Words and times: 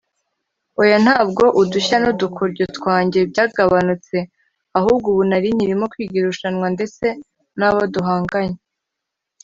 “Oya 0.81 0.97
ntabwo 1.05 1.43
udushya 1.61 1.97
n’udukoryo 1.99 2.65
twanjye 2.77 3.19
byagabanyutse 3.31 4.17
ahubwo 4.77 5.05
ubu 5.11 5.23
nari 5.29 5.47
nkirimo 5.55 5.85
kwiga 5.91 6.15
irushanwa 6.21 6.67
ndetse 6.75 7.05
n’abo 7.57 7.81
duhanganye 7.93 8.57